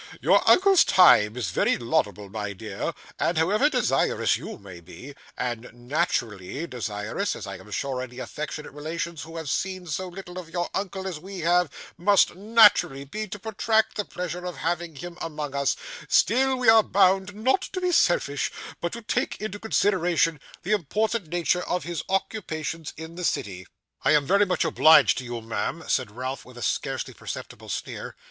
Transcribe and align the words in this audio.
'Your 0.19 0.41
uncle's 0.49 0.83
time 0.83 1.37
is 1.37 1.51
very 1.51 1.75
valuable, 1.75 2.27
my 2.27 2.53
dear; 2.53 2.91
and 3.19 3.37
however 3.37 3.69
desirous 3.69 4.35
you 4.35 4.57
may 4.57 4.79
be 4.79 5.13
and 5.37 5.69
naturally 5.75 6.65
desirous, 6.65 7.35
as 7.35 7.45
I 7.45 7.59
am 7.59 7.69
sure 7.69 8.01
any 8.01 8.17
affectionate 8.17 8.71
relations 8.71 9.21
who 9.21 9.37
have 9.37 9.47
seen 9.47 9.85
so 9.85 10.07
little 10.07 10.39
of 10.39 10.49
your 10.49 10.71
uncle 10.73 11.07
as 11.07 11.19
we 11.19 11.41
have, 11.41 11.69
must 11.99 12.33
naturally 12.33 13.03
be 13.03 13.27
to 13.27 13.37
protract 13.37 13.95
the 13.95 14.03
pleasure 14.03 14.43
of 14.43 14.57
having 14.57 14.95
him 14.95 15.19
among 15.21 15.53
us, 15.53 15.75
still, 16.09 16.55
we 16.55 16.67
are 16.67 16.81
bound 16.81 17.35
not 17.35 17.61
to 17.61 17.79
be 17.79 17.91
selfish, 17.91 18.51
but 18.79 18.93
to 18.93 19.03
take 19.03 19.39
into 19.39 19.59
consideration 19.59 20.39
the 20.63 20.71
important 20.71 21.27
nature 21.27 21.61
of 21.69 21.83
his 21.83 22.01
occupations 22.09 22.91
in 22.97 23.13
the 23.13 23.23
city.' 23.23 23.67
'I 24.03 24.11
am 24.15 24.25
very 24.25 24.47
much 24.47 24.65
obliged 24.65 25.19
to 25.19 25.23
you, 25.23 25.41
ma'am,' 25.43 25.83
said 25.87 26.09
Ralph 26.09 26.43
with 26.43 26.57
a 26.57 26.63
scarcely 26.63 27.13
perceptible 27.13 27.69
sneer. 27.69 28.15